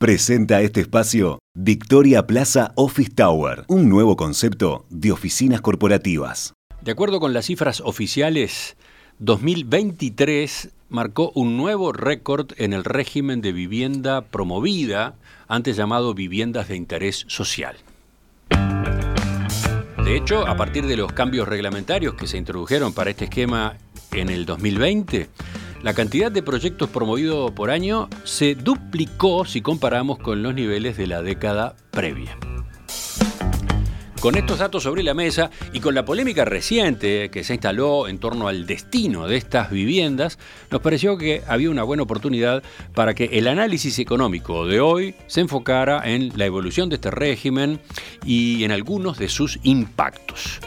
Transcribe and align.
Presenta 0.00 0.62
este 0.62 0.80
espacio 0.80 1.40
Victoria 1.54 2.26
Plaza 2.26 2.72
Office 2.74 3.10
Tower, 3.14 3.66
un 3.68 3.90
nuevo 3.90 4.16
concepto 4.16 4.86
de 4.88 5.12
oficinas 5.12 5.60
corporativas. 5.60 6.54
De 6.80 6.92
acuerdo 6.92 7.20
con 7.20 7.34
las 7.34 7.44
cifras 7.44 7.82
oficiales, 7.82 8.78
2023 9.18 10.70
marcó 10.88 11.32
un 11.34 11.58
nuevo 11.58 11.92
récord 11.92 12.52
en 12.56 12.72
el 12.72 12.84
régimen 12.84 13.42
de 13.42 13.52
vivienda 13.52 14.22
promovida, 14.22 15.16
antes 15.48 15.76
llamado 15.76 16.14
viviendas 16.14 16.68
de 16.68 16.76
interés 16.76 17.26
social. 17.28 17.76
De 20.02 20.16
hecho, 20.16 20.46
a 20.46 20.56
partir 20.56 20.86
de 20.86 20.96
los 20.96 21.12
cambios 21.12 21.46
reglamentarios 21.46 22.14
que 22.14 22.26
se 22.26 22.38
introdujeron 22.38 22.94
para 22.94 23.10
este 23.10 23.26
esquema 23.26 23.76
en 24.12 24.30
el 24.30 24.46
2020, 24.46 25.28
la 25.82 25.94
cantidad 25.94 26.30
de 26.30 26.42
proyectos 26.42 26.90
promovidos 26.90 27.50
por 27.52 27.70
año 27.70 28.08
se 28.24 28.54
duplicó 28.54 29.44
si 29.44 29.62
comparamos 29.62 30.18
con 30.18 30.42
los 30.42 30.54
niveles 30.54 30.96
de 30.96 31.06
la 31.06 31.22
década 31.22 31.74
previa. 31.90 32.36
Con 34.20 34.36
estos 34.36 34.58
datos 34.58 34.82
sobre 34.82 35.02
la 35.02 35.14
mesa 35.14 35.50
y 35.72 35.80
con 35.80 35.94
la 35.94 36.04
polémica 36.04 36.44
reciente 36.44 37.30
que 37.30 37.42
se 37.42 37.54
instaló 37.54 38.06
en 38.06 38.18
torno 38.18 38.48
al 38.48 38.66
destino 38.66 39.26
de 39.26 39.38
estas 39.38 39.70
viviendas, 39.70 40.38
nos 40.70 40.82
pareció 40.82 41.16
que 41.16 41.42
había 41.48 41.70
una 41.70 41.84
buena 41.84 42.02
oportunidad 42.02 42.62
para 42.94 43.14
que 43.14 43.30
el 43.32 43.48
análisis 43.48 43.98
económico 43.98 44.66
de 44.66 44.80
hoy 44.80 45.14
se 45.26 45.40
enfocara 45.40 46.02
en 46.04 46.36
la 46.36 46.44
evolución 46.44 46.90
de 46.90 46.96
este 46.96 47.10
régimen 47.10 47.80
y 48.26 48.62
en 48.64 48.72
algunos 48.72 49.18
de 49.18 49.30
sus 49.30 49.58
impactos. 49.62 50.60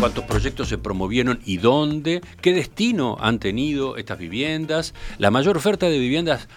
¿Cuántos 0.00 0.24
proyectos 0.24 0.70
se 0.70 0.78
promovieron 0.78 1.40
y 1.44 1.58
dónde? 1.58 2.22
¿Qué 2.40 2.54
destino 2.54 3.18
han 3.20 3.38
tenido 3.38 3.98
estas 3.98 4.16
viviendas? 4.16 4.94
¿La 5.18 5.30
mayor 5.30 5.58
oferta 5.58 5.90
de 5.90 5.98
viviendas 5.98 6.48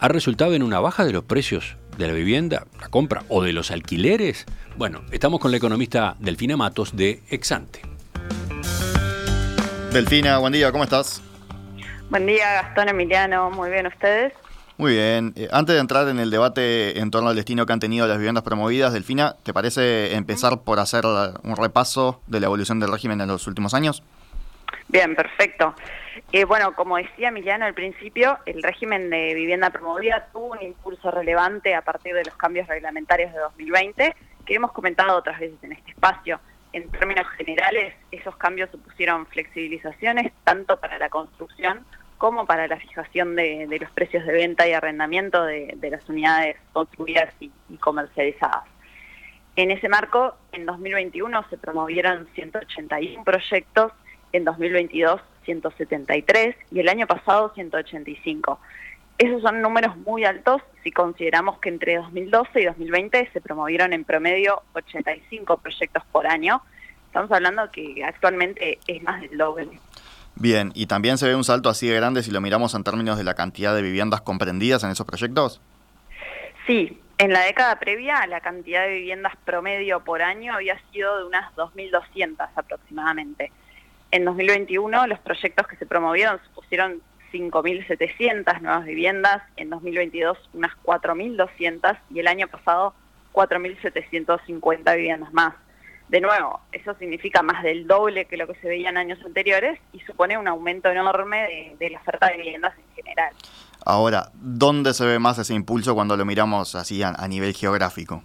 ha 0.00 0.08
resultado 0.08 0.52
en 0.52 0.62
una 0.62 0.80
baja 0.80 1.06
de 1.06 1.12
los 1.14 1.24
precios 1.24 1.78
de 1.96 2.08
la 2.08 2.12
vivienda, 2.12 2.66
la 2.78 2.88
compra 2.88 3.24
o 3.30 3.42
de 3.42 3.54
los 3.54 3.70
alquileres? 3.70 4.44
Bueno, 4.76 5.00
estamos 5.12 5.40
con 5.40 5.50
la 5.50 5.56
economista 5.56 6.14
Delfina 6.18 6.58
Matos 6.58 6.94
de 6.94 7.22
Exante. 7.30 7.80
Delfina, 9.94 10.36
buen 10.36 10.52
día, 10.52 10.70
¿cómo 10.70 10.84
estás? 10.84 11.22
Buen 12.10 12.26
día, 12.26 12.52
Gastón 12.52 12.90
Emiliano, 12.90 13.50
muy 13.50 13.70
bien, 13.70 13.86
¿ustedes? 13.86 14.34
Muy 14.80 14.94
bien. 14.94 15.34
Eh, 15.36 15.46
antes 15.52 15.74
de 15.74 15.80
entrar 15.82 16.08
en 16.08 16.18
el 16.18 16.30
debate 16.30 17.00
en 17.00 17.10
torno 17.10 17.28
al 17.28 17.36
destino 17.36 17.66
que 17.66 17.72
han 17.74 17.80
tenido 17.80 18.06
las 18.06 18.16
viviendas 18.16 18.42
promovidas, 18.42 18.94
Delfina, 18.94 19.36
¿te 19.42 19.52
parece 19.52 20.14
empezar 20.14 20.62
por 20.64 20.78
hacer 20.78 21.04
un 21.04 21.54
repaso 21.54 22.22
de 22.26 22.40
la 22.40 22.46
evolución 22.46 22.80
del 22.80 22.90
régimen 22.90 23.20
en 23.20 23.28
los 23.28 23.46
últimos 23.46 23.74
años? 23.74 24.02
Bien, 24.88 25.14
perfecto. 25.14 25.74
Eh, 26.32 26.46
bueno, 26.46 26.72
como 26.72 26.96
decía 26.96 27.28
Emiliano 27.28 27.66
al 27.66 27.74
principio, 27.74 28.38
el 28.46 28.62
régimen 28.62 29.10
de 29.10 29.34
vivienda 29.34 29.68
promovida 29.68 30.28
tuvo 30.32 30.52
un 30.52 30.62
impulso 30.62 31.10
relevante 31.10 31.74
a 31.74 31.82
partir 31.82 32.14
de 32.14 32.24
los 32.24 32.34
cambios 32.36 32.66
reglamentarios 32.66 33.34
de 33.34 33.38
2020 33.38 34.16
que 34.46 34.54
hemos 34.54 34.72
comentado 34.72 35.14
otras 35.14 35.40
veces 35.40 35.58
en 35.60 35.72
este 35.72 35.90
espacio. 35.90 36.40
En 36.72 36.88
términos 36.88 37.26
generales, 37.36 37.92
esos 38.12 38.34
cambios 38.36 38.70
supusieron 38.70 39.26
flexibilizaciones 39.26 40.32
tanto 40.42 40.80
para 40.80 40.96
la 40.96 41.10
construcción 41.10 41.84
como 42.20 42.44
para 42.44 42.68
la 42.68 42.76
fijación 42.76 43.34
de, 43.34 43.66
los 43.80 43.90
precios 43.92 44.26
de 44.26 44.32
venta 44.34 44.68
y 44.68 44.74
arrendamiento 44.74 45.42
de, 45.42 45.74
las 45.90 46.06
unidades 46.06 46.56
construidas 46.74 47.32
y, 47.40 47.50
y, 47.70 47.78
comercializadas. 47.78 48.64
En 49.56 49.70
ese 49.70 49.88
marco, 49.88 50.36
en 50.52 50.66
2021 50.66 51.48
se 51.48 51.56
promovieron 51.56 52.28
181 52.34 53.24
proyectos, 53.24 53.92
en 54.32 54.44
2022 54.44 55.22
173 55.44 56.56
y 56.70 56.80
el 56.80 56.88
año 56.90 57.06
pasado 57.06 57.52
185. 57.54 58.60
Esos 59.16 59.40
son 59.40 59.62
números 59.62 59.96
muy 59.96 60.24
altos 60.24 60.60
si 60.82 60.92
consideramos 60.92 61.58
que 61.58 61.70
entre 61.70 61.96
2012 61.96 62.60
y 62.60 62.64
2020 62.66 63.30
se 63.32 63.40
promovieron 63.40 63.94
en 63.94 64.04
promedio 64.04 64.62
85 64.74 65.56
proyectos 65.56 66.02
por 66.12 66.26
año. 66.26 66.62
Estamos 67.06 67.32
hablando 67.32 67.70
que 67.70 68.04
actualmente 68.04 68.78
es 68.86 69.02
más 69.02 69.22
del 69.22 69.38
doble. 69.38 69.80
Bien, 70.36 70.72
¿y 70.74 70.86
también 70.86 71.18
se 71.18 71.28
ve 71.28 71.34
un 71.34 71.44
salto 71.44 71.68
así 71.68 71.86
de 71.86 71.96
grande 71.96 72.22
si 72.22 72.30
lo 72.30 72.40
miramos 72.40 72.74
en 72.74 72.84
términos 72.84 73.18
de 73.18 73.24
la 73.24 73.34
cantidad 73.34 73.74
de 73.74 73.82
viviendas 73.82 74.20
comprendidas 74.22 74.82
en 74.84 74.90
esos 74.90 75.06
proyectos? 75.06 75.60
Sí, 76.66 77.00
en 77.18 77.32
la 77.32 77.40
década 77.40 77.78
previa 77.78 78.26
la 78.26 78.40
cantidad 78.40 78.84
de 78.84 78.94
viviendas 78.94 79.34
promedio 79.44 80.00
por 80.00 80.22
año 80.22 80.54
había 80.54 80.80
sido 80.90 81.18
de 81.18 81.24
unas 81.24 81.54
2.200 81.56 82.48
aproximadamente. 82.56 83.52
En 84.10 84.24
2021 84.24 85.06
los 85.06 85.18
proyectos 85.18 85.66
que 85.66 85.76
se 85.76 85.84
promovieron 85.84 86.40
supusieron 86.46 87.02
5.700 87.32 88.60
nuevas 88.60 88.84
viviendas, 88.84 89.42
en 89.56 89.70
2022 89.70 90.38
unas 90.54 90.72
4.200 90.82 91.98
y 92.10 92.20
el 92.20 92.26
año 92.26 92.48
pasado 92.48 92.94
4.750 93.32 94.96
viviendas 94.96 95.32
más. 95.32 95.54
De 96.10 96.20
nuevo, 96.20 96.58
eso 96.72 96.92
significa 96.94 97.40
más 97.40 97.62
del 97.62 97.86
doble 97.86 98.24
que 98.24 98.36
lo 98.36 98.48
que 98.48 98.56
se 98.56 98.66
veía 98.66 98.90
en 98.90 98.96
años 98.96 99.20
anteriores 99.24 99.78
y 99.92 100.00
supone 100.00 100.36
un 100.36 100.48
aumento 100.48 100.90
enorme 100.90 101.76
de, 101.78 101.88
la 101.88 102.00
oferta 102.00 102.26
de 102.26 102.38
viviendas 102.38 102.74
en 102.76 102.94
general. 102.96 103.32
Ahora, 103.86 104.32
¿dónde 104.34 104.92
se 104.92 105.06
ve 105.06 105.20
más 105.20 105.38
ese 105.38 105.54
impulso 105.54 105.94
cuando 105.94 106.16
lo 106.16 106.24
miramos 106.24 106.74
así 106.74 107.00
a, 107.04 107.12
nivel 107.28 107.54
geográfico? 107.54 108.24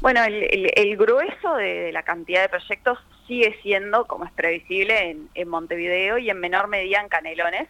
Bueno, 0.00 0.24
el, 0.24 0.96
grueso 0.96 1.54
de, 1.54 1.92
la 1.92 2.02
cantidad 2.02 2.42
de 2.42 2.48
proyectos 2.48 2.98
sigue 3.28 3.56
siendo, 3.62 4.04
como 4.06 4.24
es 4.24 4.32
previsible, 4.32 5.16
en, 5.32 5.48
Montevideo 5.48 6.18
y 6.18 6.28
en 6.28 6.40
menor 6.40 6.66
medida 6.66 7.00
en 7.00 7.08
Canelones, 7.08 7.68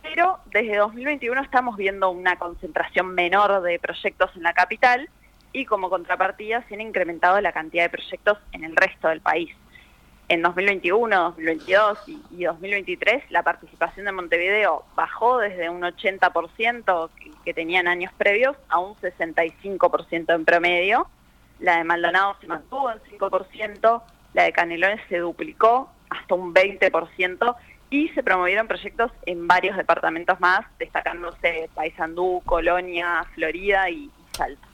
pero 0.00 0.38
desde 0.52 0.76
2021 0.76 1.42
estamos 1.42 1.76
viendo 1.76 2.08
una 2.10 2.36
concentración 2.36 3.12
menor 3.16 3.62
de 3.62 3.80
proyectos 3.80 4.30
en 4.36 4.44
la 4.44 4.52
capital 4.52 5.10
y 5.52 5.64
como 5.64 5.90
contrapartida 5.90 6.64
se 6.68 6.74
han 6.74 6.80
incrementado 6.80 7.40
la 7.40 7.52
cantidad 7.52 7.84
de 7.84 7.90
proyectos 7.90 8.38
en 8.52 8.64
el 8.64 8.76
resto 8.76 9.08
del 9.08 9.20
país. 9.20 9.50
En 10.28 10.42
2021, 10.42 11.22
2022 11.22 11.98
y, 12.06 12.44
2023 12.44 13.30
la 13.30 13.42
participación 13.42 14.06
de 14.06 14.12
Montevideo 14.12 14.84
bajó 14.94 15.38
desde 15.38 15.68
un 15.68 15.82
80% 15.82 17.10
que, 17.18 17.32
que 17.44 17.54
tenían 17.54 17.88
años 17.88 18.12
previos 18.16 18.56
a 18.68 18.78
un 18.78 18.94
65% 18.96 20.34
en 20.34 20.44
promedio. 20.44 21.08
La 21.58 21.78
de 21.78 21.84
Maldonado 21.84 22.36
se 22.40 22.46
mantuvo 22.46 22.92
en 22.92 23.00
5%, 23.18 24.02
la 24.34 24.44
de 24.44 24.52
Canelones 24.52 25.00
se 25.08 25.18
duplicó 25.18 25.90
hasta 26.10 26.34
un 26.34 26.54
20% 26.54 27.56
y 27.90 28.08
se 28.10 28.22
promovieron 28.22 28.68
proyectos 28.68 29.10
en 29.26 29.48
varios 29.48 29.76
departamentos 29.76 30.38
más, 30.40 30.60
destacándose 30.78 31.68
Paysandú, 31.74 32.40
Colonia, 32.46 33.24
Florida 33.34 33.90
y, 33.90 34.10
Salta. 34.30 34.69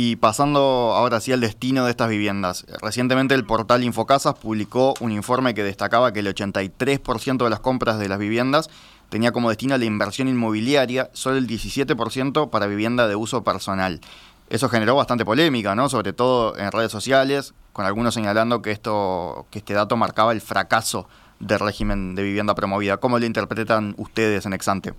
Y 0.00 0.14
pasando 0.14 0.60
ahora 0.94 1.18
sí 1.18 1.32
al 1.32 1.40
destino 1.40 1.84
de 1.84 1.90
estas 1.90 2.08
viviendas. 2.08 2.64
Recientemente 2.80 3.34
el 3.34 3.44
portal 3.44 3.82
Infocasas 3.82 4.34
publicó 4.34 4.94
un 5.00 5.10
informe 5.10 5.54
que 5.54 5.64
destacaba 5.64 6.12
que 6.12 6.20
el 6.20 6.32
83% 6.32 7.42
de 7.42 7.50
las 7.50 7.58
compras 7.58 7.98
de 7.98 8.08
las 8.08 8.20
viviendas 8.20 8.70
tenía 9.08 9.32
como 9.32 9.48
destino 9.48 9.76
la 9.76 9.84
inversión 9.84 10.28
inmobiliaria, 10.28 11.10
solo 11.14 11.36
el 11.36 11.48
17% 11.48 12.48
para 12.48 12.68
vivienda 12.68 13.08
de 13.08 13.16
uso 13.16 13.42
personal. 13.42 14.00
Eso 14.50 14.68
generó 14.68 14.94
bastante 14.94 15.24
polémica, 15.24 15.74
¿no? 15.74 15.88
Sobre 15.88 16.12
todo 16.12 16.56
en 16.56 16.70
redes 16.70 16.92
sociales, 16.92 17.54
con 17.72 17.84
algunos 17.84 18.14
señalando 18.14 18.62
que 18.62 18.70
esto, 18.70 19.48
que 19.50 19.58
este 19.58 19.74
dato 19.74 19.96
marcaba 19.96 20.30
el 20.30 20.40
fracaso 20.40 21.08
del 21.40 21.58
régimen 21.58 22.14
de 22.14 22.22
vivienda 22.22 22.54
promovida. 22.54 22.98
¿Cómo 22.98 23.18
lo 23.18 23.26
interpretan 23.26 23.96
ustedes 23.98 24.46
en 24.46 24.52
Exante? 24.52 24.94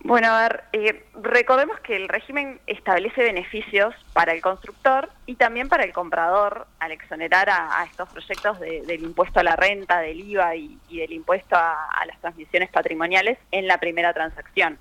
Bueno, 0.00 0.28
a 0.28 0.42
ver, 0.42 0.64
eh, 0.72 1.04
recordemos 1.20 1.80
que 1.80 1.96
el 1.96 2.08
régimen 2.08 2.60
establece 2.66 3.22
beneficios 3.22 3.94
para 4.12 4.32
el 4.32 4.40
constructor 4.40 5.10
y 5.26 5.34
también 5.34 5.68
para 5.68 5.84
el 5.84 5.92
comprador 5.92 6.66
al 6.78 6.92
exonerar 6.92 7.50
a, 7.50 7.84
estos 7.84 8.08
proyectos 8.08 8.60
del 8.60 9.02
impuesto 9.02 9.40
a 9.40 9.42
la 9.42 9.56
renta, 9.56 9.98
del 10.00 10.20
IVA 10.20 10.54
y, 10.54 10.78
del 10.88 11.12
impuesto 11.12 11.56
a 11.56 12.04
las 12.06 12.18
transmisiones 12.20 12.70
patrimoniales 12.70 13.38
en 13.50 13.66
la 13.66 13.78
primera 13.78 14.14
transacción. 14.14 14.78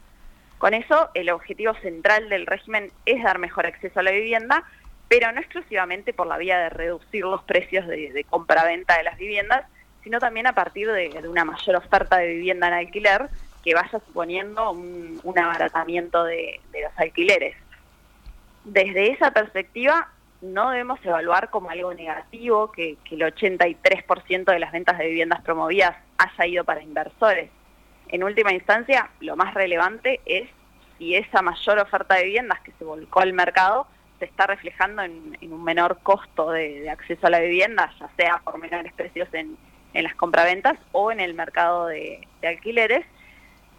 Con 0.58 0.74
eso, 0.74 1.10
el 1.14 1.30
objetivo 1.30 1.74
central 1.76 2.30
del 2.30 2.48
régimen 2.48 2.92
es 3.06 3.24
dar 3.24 3.38
mejor 3.38 3.68
acceso 3.68 4.00
a 4.00 4.04
la 4.04 4.12
vivienda, 4.12 4.64
pero 5.08 5.32
no 5.32 5.40
exclusivamente 5.40 6.14
por 6.14 6.26
la 6.26 6.38
vía 6.38 6.58
de 6.58 6.70
reducir 6.70 7.24
los 7.24 7.44
precios 7.44 7.88
de, 7.88 8.26
compra-venta 8.30 8.98
de 8.98 9.04
las 9.04 9.18
viviendas, 9.18 9.66
sino 10.04 10.20
también 10.20 10.48
a 10.48 10.54
partir 10.54 10.92
de, 10.92 11.10
una 11.28 11.46
mayor 11.46 11.76
oferta 11.76 12.18
de 12.18 12.28
vivienda 12.28 12.68
en 12.68 12.74
alquiler 12.74 13.30
que 13.68 13.76
vaya 13.76 14.00
suponiendo 14.08 14.72
un, 14.72 15.20
abaratamiento 15.38 16.24
de, 16.24 16.62
los 16.72 16.92
alquileres. 16.98 17.56
Desde 18.64 19.12
esa 19.12 19.32
perspectiva, 19.32 20.10
no 20.42 20.70
debemos 20.70 21.00
evaluar 21.04 21.50
como 21.50 21.70
algo 21.70 21.94
negativo 21.94 22.72
que, 22.72 22.98
que 23.04 23.16
el 23.16 23.22
83% 23.22 24.46
de 24.46 24.60
las 24.60 24.72
ventas 24.72 24.98
de 24.98 25.08
viviendas 25.08 25.42
promovidas 25.42 25.96
haya 26.18 26.48
ido 26.48 26.64
para 26.64 26.82
inversores 26.82 27.50
en 28.10 28.24
última 28.24 28.54
instancia, 28.54 29.10
lo 29.20 29.36
más 29.36 29.54
relevante 29.54 30.22
es 30.26 30.50
si 30.98 31.16
esa 31.16 31.42
mayor 31.42 31.80
oferta 31.80 32.16
de 32.16 32.24
viviendas 32.24 32.60
que 32.62 32.72
se 32.78 32.84
volcó 32.84 33.20
al 33.20 33.34
mercado 33.34 33.88
se 34.20 34.26
está 34.26 34.48
reflejando 34.48 35.04
en, 35.04 35.38
un 35.42 35.64
menor 35.64 36.00
costo 36.02 36.52
de, 36.52 36.90
acceso 36.90 37.28
a 37.28 37.30
la 37.30 37.40
vivienda, 37.40 37.94
ya 38.00 38.10
sea 38.18 38.42
por 38.44 38.58
menores 38.58 38.94
precios 38.94 39.28
en, 39.34 39.58
las 39.94 40.16
compraventas 40.16 40.78
o 40.92 41.12
en 41.12 41.20
el 41.20 41.34
mercado 41.34 41.88
de, 41.88 42.28
alquileres, 42.44 43.06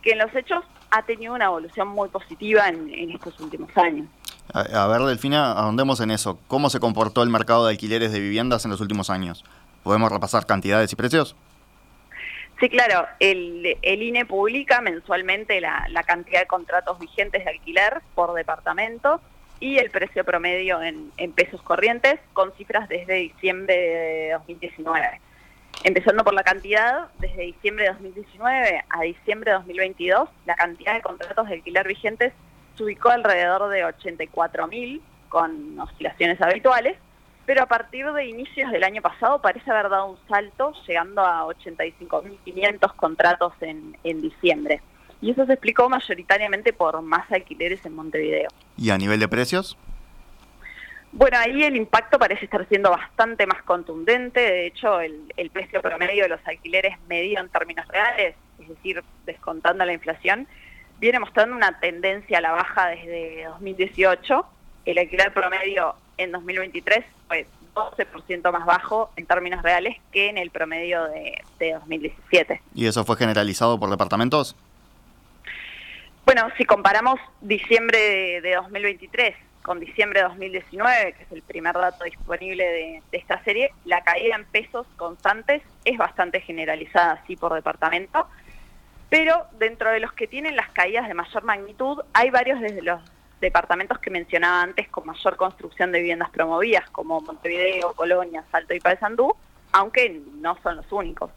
que 0.03 0.13
en 0.13 0.19
los 0.19 0.35
hechos 0.35 0.65
ha 0.91 1.03
tenido 1.03 1.35
una 1.35 1.47
evolución 1.47 1.89
muy 1.89 2.09
positiva 2.09 2.69
en, 2.69 3.11
estos 3.11 3.39
últimos 3.41 3.71
años. 3.77 4.07
A, 4.55 4.87
ver, 4.87 5.03
Delfina, 5.03 5.53
ahondemos 5.53 6.01
en 6.01 6.11
eso. 6.11 6.39
¿Cómo 6.49 6.71
se 6.71 6.81
comportó 6.81 7.23
el 7.23 7.29
mercado 7.29 7.67
de 7.67 7.73
alquileres 7.73 8.13
de 8.13 8.21
viviendas 8.21 8.65
en 8.65 8.71
los 8.71 8.81
últimos 8.81 9.11
años? 9.11 9.45
¿Podemos 9.83 10.11
repasar 10.11 10.47
cantidades 10.47 10.93
y 10.93 10.97
precios? 10.97 11.37
Sí, 12.59 12.69
claro. 12.71 13.07
El, 13.21 13.77
INE 13.83 14.25
publica 14.25 14.81
mensualmente 14.81 15.61
la, 15.61 16.03
cantidad 16.07 16.41
de 16.41 16.47
contratos 16.47 16.99
vigentes 16.99 17.45
de 17.45 17.51
alquiler 17.51 18.01
por 18.15 18.33
departamento 18.35 19.21
y 19.61 19.79
el 19.79 19.91
precio 19.91 20.25
promedio 20.25 20.83
en, 20.83 21.13
en 21.19 21.33
pesos 21.33 21.61
corrientes 21.63 22.19
con 22.33 22.53
cifras 22.55 22.89
desde 22.89 23.15
diciembre 23.15 23.77
de 23.77 24.31
2019. 24.33 25.21
Empezando 25.85 26.25
por 26.25 26.35
la 26.35 26.43
cantidad, 26.43 27.09
desde 27.19 27.43
diciembre 27.43 27.85
de 27.85 27.93
2019 27.93 28.85
a 28.89 29.03
diciembre 29.03 29.53
de 29.53 29.59
2022, 29.59 30.29
la 30.45 30.57
cantidad 30.57 30.95
de 30.95 31.03
contratos 31.03 31.49
de 31.49 31.55
alquiler 31.55 31.87
vigentes 31.87 32.33
se 32.77 32.85
ubicó 32.85 33.11
alrededor 33.11 33.71
de 33.71 33.85
84.000, 33.85 35.01
con 35.29 35.79
oscilaciones 35.79 36.41
habituales, 36.41 36.97
pero 37.47 37.63
a 37.63 37.67
partir 37.67 38.11
de 38.13 38.27
inicios 38.27 38.71
del 38.73 38.85
año 38.85 39.03
pasado 39.03 39.41
parece 39.41 39.71
haber 39.71 39.89
dado 39.89 40.11
un 40.11 40.19
salto, 40.29 40.73
llegando 40.87 41.23
a 41.23 41.45
85.500 41.47 42.95
contratos 42.95 43.53
en, 43.61 43.97
en 44.05 44.21
diciembre. 44.21 44.81
Y 45.21 45.31
eso 45.31 45.47
se 45.47 45.53
explicó 45.53 45.89
mayoritariamente 45.89 46.73
por 46.73 47.01
más 47.03 47.31
alquileres 47.33 47.85
en 47.85 47.95
Montevideo. 47.95 48.49
¿Y 48.77 48.91
a 48.91 48.99
nivel 48.99 49.21
de 49.21 49.29
precios? 49.29 49.77
Bueno, 51.13 51.39
ahí 51.39 51.63
el 51.63 51.77
impacto 51.77 52.19
parece 52.19 52.45
estar 52.45 52.67
siendo 52.69 52.91
bastante 52.91 53.47
más 53.47 53.63
contundente. 53.63 54.41
De 54.41 54.67
hecho, 54.67 55.01
el, 55.01 55.51
precio 55.53 55.81
promedio 55.81 56.25
de 56.25 56.29
los 56.29 56.41
alquileres 56.47 56.99
medido 57.09 57.41
en 57.41 57.49
términos 57.49 57.87
reales, 57.89 58.35
es 58.61 58.69
decir, 58.69 59.03
descontando 59.25 59.85
la 59.85 59.93
inflación, 59.93 60.47
viene 60.99 61.19
mostrando 61.19 61.57
una 61.57 61.79
tendencia 61.81 62.39
a 62.39 62.41
la 62.41 62.53
baja 62.53 62.89
desde 62.89 63.45
2018. 63.45 64.47
El 64.85 64.99
alquiler 64.99 65.33
promedio 65.33 65.95
en 66.19 66.33
2023 66.33 67.05
fue 67.27 67.47
12% 67.75 68.53
más 68.53 68.67
bajo 68.67 69.11
en 69.17 69.25
términos 69.27 69.63
reales 69.63 69.97
que 70.13 70.29
en 70.29 70.37
el 70.37 70.51
promedio 70.51 71.05
de, 71.05 71.43
2017. 71.59 72.61
¿Y 72.75 72.87
eso 72.87 73.05
fue 73.05 73.17
generalizado 73.17 73.81
por 73.81 73.89
departamentos? 73.89 74.57
Bueno, 76.27 76.49
si 76.59 76.65
comparamos 76.65 77.19
diciembre 77.41 77.99
de, 77.99 78.41
de 78.43 78.55
2023 78.57 79.35
con 79.69 79.81
diciembre 79.81 80.21
de 80.21 80.29
2019, 80.29 81.13
que 81.13 81.23
es 81.25 81.31
el 81.31 81.43
primer 81.43 81.75
dato 81.75 82.03
disponible 82.05 82.65
de, 82.65 83.03
esta 83.13 83.45
serie, 83.45 83.71
la 83.85 84.03
caída 84.03 84.35
en 84.35 84.47
pesos 84.47 84.87
constantes 84.97 85.63
es 85.85 85.99
bastante 85.99 86.41
generalizada, 86.41 87.21
así 87.23 87.37
por 87.37 87.53
departamento, 87.53 88.27
pero 89.11 89.45
dentro 89.59 89.91
de 89.91 90.01
los 90.01 90.15
que 90.15 90.27
tienen 90.27 90.57
las 90.57 90.71
caídas 90.71 91.07
de 91.07 91.13
mayor 91.13 91.45
magnitud, 91.45 92.01
hay 92.15 92.31
varios 92.31 92.63
desde 92.63 92.81
los 92.81 93.03
departamentos 93.43 93.99
que 93.99 94.09
mencionaba 94.09 94.63
antes 94.63 94.89
con 94.89 95.05
mayor 95.05 95.37
construcción 95.37 95.93
de 95.93 95.99
viviendas 95.99 96.31
promovidas, 96.31 96.89
como 96.89 97.21
Montevideo, 97.21 97.93
Colonia, 97.93 98.45
Salto 98.51 98.73
y 98.73 98.81
Paysandú, 98.81 99.35
aunque 99.73 100.19
no 100.37 100.57
son 100.63 100.77
los 100.77 100.91
únicos. 100.91 101.31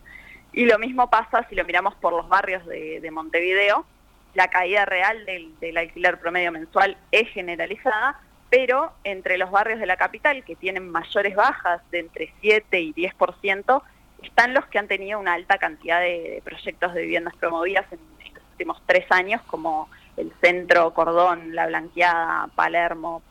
Y 0.54 0.68
lo 0.68 0.80
mismo 0.80 1.10
pasa 1.10 1.46
si 1.50 1.56
lo 1.56 1.66
miramos 1.66 1.96
por 1.96 2.14
los 2.14 2.30
barrios 2.30 2.66
de 2.66 3.12
Montevideo, 3.12 3.86
la 4.34 4.48
caída 4.48 4.86
real 4.86 5.26
del, 5.26 5.78
alquiler 5.78 6.20
promedio 6.20 6.52
mensual 6.52 6.98
es 7.12 7.30
generalizada, 7.30 8.20
pero 8.50 8.94
entre 9.04 9.38
los 9.38 9.52
barrios 9.52 9.80
de 9.80 9.86
la 9.86 9.98
capital 9.98 10.44
que 10.44 10.56
tienen 10.56 10.90
mayores 10.90 11.36
bajas 11.36 11.82
de 11.92 12.00
entre 12.00 12.34
7 12.42 12.80
y 12.80 12.94
10%, 12.94 13.82
están 14.24 14.54
los 14.54 14.66
que 14.68 14.80
han 14.80 14.88
tenido 14.88 15.20
una 15.20 15.34
alta 15.34 15.58
cantidad 15.58 16.00
de, 16.00 16.42
proyectos 16.44 16.94
de 16.94 17.02
viviendas 17.02 17.36
promovidas 17.36 17.86
en, 17.92 18.00
estos 18.26 18.44
últimos 18.52 18.82
tres 18.86 19.06
años, 19.10 19.42
como 19.48 19.90
el 20.18 20.32
Centro, 20.42 20.94
Cordón, 20.94 21.56
La 21.56 21.68
Blanqueada, 21.68 22.48
Palermo, 22.56 23.22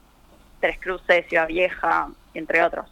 Tres 0.60 0.78
Cruces, 0.78 1.26
Ciudad 1.28 1.46
Vieja, 1.46 2.08
entre 2.34 2.62
otros. 2.62 2.90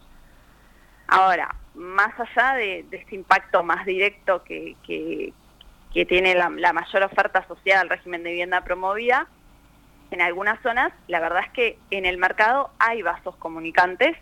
Ahora, 1.07 1.53
más 1.73 2.13
allá 2.19 2.55
de, 2.55 2.85
este 2.91 3.15
impacto 3.15 3.63
más 3.63 3.85
directo 3.85 4.43
que, 4.43 4.75
que 4.85 5.33
tiene 5.93 6.35
la, 6.35 6.49
mayor 6.49 7.03
oferta 7.03 7.39
asociada 7.39 7.81
al 7.81 7.89
régimen 7.89 8.23
de 8.23 8.31
vivienda 8.31 8.61
promovida, 8.61 9.27
en 10.11 10.21
algunas 10.21 10.61
zonas, 10.61 10.91
la 11.07 11.19
verdad 11.19 11.43
es 11.45 11.51
que 11.51 11.77
en 11.91 12.05
el 12.05 12.17
mercado 12.17 12.71
hay 12.79 13.01
vasos 13.01 13.35
comunicantes, 13.35 14.15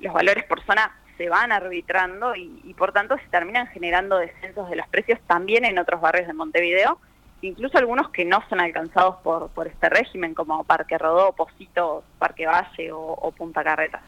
los 0.00 0.12
valores 0.12 0.44
por 0.44 0.64
zona 0.64 0.96
se 1.16 1.28
van 1.28 1.52
arbitrando 1.52 2.34
y, 2.34 2.74
por 2.76 2.92
tanto 2.92 3.16
se 3.18 3.28
terminan 3.28 3.68
generando 3.68 4.16
descensos 4.18 4.68
de 4.70 4.76
los 4.76 4.88
precios 4.88 5.20
también 5.26 5.64
en 5.64 5.78
otros 5.78 6.00
barrios 6.00 6.26
de 6.26 6.32
Montevideo, 6.32 6.98
incluso 7.42 7.78
algunos 7.78 8.10
que 8.10 8.24
no 8.24 8.42
son 8.48 8.60
alcanzados 8.60 9.16
por, 9.22 9.50
por 9.50 9.68
este 9.68 9.88
régimen, 9.88 10.34
como 10.34 10.64
Parque 10.64 10.98
Rodó, 10.98 11.32
Posito, 11.32 12.02
Parque 12.18 12.46
Valle 12.46 12.90
o 12.92 13.32
Punta 13.36 13.62
Carreta. 13.62 14.02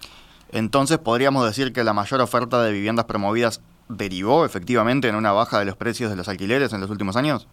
Entonces 0.53 0.99
podríamos 0.99 1.47
decir 1.47 1.73
que 1.73 1.83
la 1.83 1.95
mayor 1.95 2.21
oferta 2.21 2.63
de 2.63 2.73
viviendas 2.73 3.07
promovidas 3.07 3.63
derivó 3.97 4.45
efectivamente 4.45 5.09
en 5.09 5.15
una 5.15 5.33
baja 5.33 5.59
de 5.59 5.65
los 5.65 5.77
precios 5.77 6.11
de 6.11 6.17
los 6.17 6.29
alquileres 6.29 6.73
en 6.73 6.81
los 6.81 6.91
últimos 6.91 7.17
años? 7.17 7.47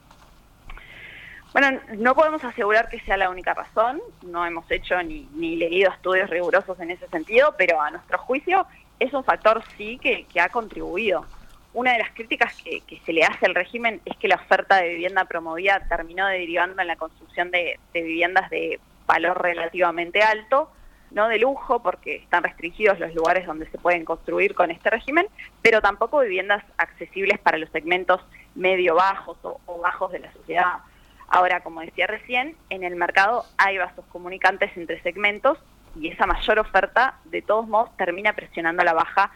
Bueno, 1.51 1.79
no 1.97 2.13
podemos 2.13 2.43
asegurar 2.43 2.89
que 2.89 2.99
sea 3.01 3.17
la 3.17 3.29
única 3.29 3.53
razón, 3.53 3.99
no 4.21 4.45
hemos 4.45 4.69
hecho 4.69 5.01
ni, 5.01 5.27
ni 5.33 5.55
leído 5.55 5.91
estudios 5.91 6.29
rigurosos 6.29 6.79
en 6.79 6.91
ese 6.91 7.07
sentido, 7.07 7.55
pero 7.57 7.81
a 7.81 7.89
nuestro 7.89 8.19
juicio 8.19 8.67
es 8.99 9.13
un 9.13 9.23
factor 9.23 9.63
sí 9.77 9.97
que, 9.97 10.25
ha 10.39 10.49
contribuido. 10.49 11.25
Una 11.73 11.93
de 11.93 11.99
las 11.99 12.11
críticas 12.11 12.55
que, 12.63 12.83
se 13.05 13.13
le 13.13 13.23
hace 13.23 13.45
al 13.45 13.55
régimen 13.55 14.01
es 14.05 14.15
que 14.17 14.27
la 14.27 14.35
oferta 14.35 14.77
de 14.77 14.89
vivienda 14.89 15.25
promovida 15.25 15.79
terminó 15.87 16.27
derivando 16.27 16.81
en 16.81 16.87
la 16.87 16.95
construcción 16.95 17.51
de 17.51 17.79
viviendas 17.93 18.49
de 18.49 18.79
valor 19.07 19.41
relativamente 19.41 20.21
alto, 20.21 20.69
no 21.11 21.27
de 21.27 21.39
lujo 21.39 21.81
porque 21.81 22.17
están 22.17 22.43
restringidos 22.43 22.99
los 22.99 23.13
lugares 23.13 23.45
donde 23.45 23.69
se 23.69 23.77
pueden 23.77 24.05
construir 24.05 24.53
con 24.53 24.71
este 24.71 24.89
régimen, 24.89 25.27
pero 25.61 25.81
tampoco 25.81 26.19
viviendas 26.19 26.63
accesibles 26.77 27.39
para 27.39 27.57
los 27.57 27.69
segmentos 27.71 28.21
medio 28.55 28.95
bajos 28.95 29.37
o, 29.43 29.79
bajos 29.81 30.11
de 30.11 30.19
la 30.19 30.31
sociedad. 30.33 30.73
Ahora, 31.27 31.61
como 31.61 31.81
decía 31.81 32.07
recién, 32.07 32.55
en 32.69 32.83
el 32.83 32.95
mercado 32.95 33.45
hay 33.57 33.77
vasos 33.77 34.05
comunicantes 34.11 34.75
entre 34.75 35.01
segmentos 35.01 35.57
y 35.99 36.09
esa 36.09 36.25
mayor 36.25 36.59
oferta, 36.59 37.15
de 37.25 37.41
todos 37.41 37.67
modos, 37.67 37.95
termina 37.97 38.33
presionando 38.33 38.83
la 38.83 38.93
baja 38.93 39.31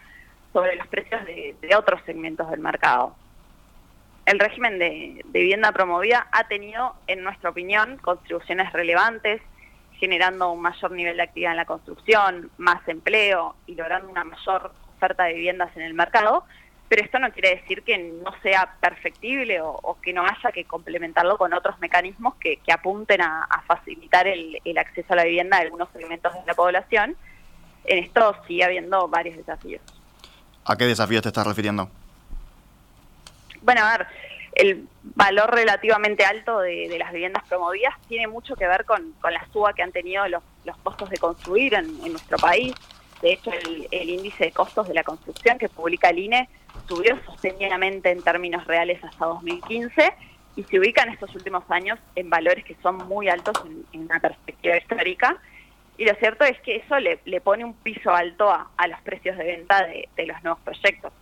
sobre 0.52 0.76
los 0.76 0.88
precios 0.88 1.24
de, 1.26 1.56
otros 1.76 2.02
segmentos 2.06 2.50
del 2.50 2.60
mercado. 2.60 3.16
El 4.26 4.40
régimen 4.40 4.80
de 4.80 5.22
vivienda 5.26 5.72
promovida 5.72 6.28
ha 6.32 6.48
tenido, 6.48 6.96
en 7.08 7.24
nuestra 7.24 7.50
opinión, 7.50 7.98
contribuciones 7.98 8.72
relevantes 8.72 9.42
generando 10.04 10.52
un 10.52 10.62
mayor 10.62 10.92
nivel 10.92 11.16
de 11.16 11.24
actividad 11.24 11.52
en 11.52 11.58
la 11.58 11.66
construcción, 11.66 12.52
más 12.58 12.86
empleo 12.90 13.56
y 13.68 13.76
logrando 13.76 14.12
una 14.12 14.26
mayor 14.26 14.74
oferta 14.98 15.24
de 15.24 15.34
viviendas 15.36 15.74
en 15.78 15.84
el 15.84 15.94
mercado, 15.94 16.44
pero 16.90 17.06
esto 17.06 17.20
no 17.20 17.32
quiere 17.32 17.56
decir 17.56 17.84
que 17.84 17.98
no 17.98 18.34
sea 18.42 18.76
perfectible 18.82 19.62
o, 19.62 19.98
que 20.02 20.12
no 20.12 20.26
haya 20.26 20.52
que 20.54 20.66
complementarlo 20.66 21.38
con 21.38 21.54
otros 21.54 21.80
mecanismos 21.80 22.36
que, 22.36 22.60
apunten 22.70 23.22
a, 23.22 23.64
facilitar 23.66 24.28
el, 24.28 24.60
acceso 24.78 25.14
a 25.14 25.16
la 25.16 25.24
vivienda 25.24 25.56
de 25.56 25.64
algunos 25.64 25.88
segmentos 25.94 26.34
de 26.34 26.42
la 26.46 26.54
población. 26.54 27.16
En 27.86 28.04
esto 28.04 28.36
sigue 28.46 28.66
habiendo 28.66 29.08
varios 29.08 29.38
desafíos. 29.38 29.82
¿A 30.66 30.76
qué 30.76 30.84
desafíos 30.84 31.22
te 31.22 31.30
estás 31.30 31.48
refiriendo? 31.48 31.90
Bueno, 33.62 33.86
a 33.86 33.98
ver, 33.98 34.08
el 34.56 34.88
valor 35.04 35.54
relativamente 35.54 36.26
alto 36.26 36.60
de, 36.60 36.96
las 36.98 37.12
viviendas 37.12 37.44
promovidas 37.48 37.94
tiene 38.08 38.28
mucho 38.28 38.56
que 38.56 38.68
ver 38.68 38.86
con, 38.86 39.14
la 39.24 39.46
suba 39.52 39.74
que 39.74 39.84
han 39.84 39.92
tenido 39.92 40.28
los, 40.28 40.44
costos 40.84 41.10
de 41.10 41.18
construir 41.18 41.74
en, 41.74 42.00
nuestro 42.12 42.38
país. 42.38 42.74
De 43.22 43.34
hecho, 43.34 43.52
el, 43.92 44.10
índice 44.10 44.46
de 44.46 44.52
costos 44.52 44.88
de 44.88 44.94
la 44.94 45.04
construcción 45.04 45.58
que 45.58 45.70
publica 45.70 46.10
el 46.10 46.20
INE 46.20 46.50
subió 46.88 47.18
sostenidamente 47.26 48.12
en 48.12 48.22
términos 48.22 48.66
reales 48.66 49.04
hasta 49.04 49.26
2015 49.26 50.14
y 50.56 50.64
se 50.64 50.80
ubica 50.80 51.04
en 51.04 51.10
estos 51.10 51.34
últimos 51.34 51.64
años 51.70 51.98
en 52.16 52.30
valores 52.30 52.66
que 52.66 52.76
son 52.84 52.98
muy 53.08 53.30
altos 53.30 53.56
en, 53.94 54.02
una 54.02 54.20
perspectiva 54.20 54.78
histórica. 54.78 55.38
Y 55.98 56.06
lo 56.06 56.16
cierto 56.16 56.44
es 56.44 56.60
que 56.62 56.78
eso 56.78 57.00
le, 57.00 57.18
pone 57.42 57.64
un 57.64 57.74
piso 57.76 58.12
alto 58.12 58.52
a, 58.52 58.88
los 58.88 59.00
precios 59.02 59.38
de 59.38 59.46
venta 59.46 59.86
de 59.86 60.26
los 60.26 60.44
nuevos 60.44 60.60
proyectos 60.62 61.14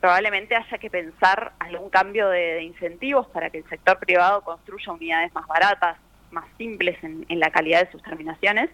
probablemente 0.00 0.54
haya 0.54 0.78
que 0.78 0.90
pensar 0.90 1.52
algún 1.58 1.90
cambio 1.90 2.28
de, 2.28 2.62
incentivos 2.62 3.26
para 3.28 3.50
que 3.50 3.58
el 3.58 3.68
sector 3.68 3.98
privado 3.98 4.42
construya 4.42 4.92
unidades 4.92 5.34
más 5.34 5.46
baratas, 5.46 5.96
más 6.30 6.44
simples 6.56 6.96
en, 7.02 7.26
la 7.28 7.50
calidad 7.50 7.84
de 7.84 7.90
sus 7.90 8.02
terminaciones, 8.02 8.70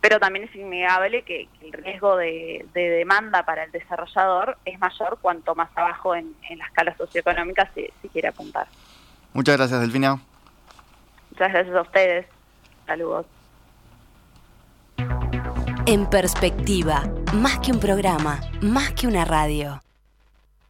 pero 0.00 0.20
también 0.20 0.46
es 0.46 0.54
innegable 0.54 1.22
que, 1.22 1.48
el 1.62 1.72
riesgo 1.72 2.16
de, 2.16 2.66
demanda 2.74 3.44
para 3.44 3.64
el 3.64 3.72
desarrollador 3.72 4.58
es 4.64 4.78
mayor 4.78 5.18
cuanto 5.20 5.54
más 5.54 5.70
abajo 5.74 6.14
en, 6.14 6.34
la 6.56 6.66
escala 6.66 6.96
socioeconómica 6.96 7.70
se, 7.74 7.92
se 8.02 8.08
quiere 8.08 8.28
apuntar. 8.28 8.66
Muchas 9.32 9.56
gracias, 9.56 9.80
Delfina. 9.80 10.18
Muchas 11.30 11.52
gracias 11.52 11.76
a 11.76 11.82
ustedes. 11.82 12.26
Saludos. 12.86 13.26
En 15.86 16.08
perspectiva, 16.10 17.04
más 17.34 17.58
que 17.60 17.72
un 17.72 17.78
programa, 17.78 18.40
más 18.60 18.92
que 18.92 19.06
una 19.06 19.24
radio. 19.24 19.80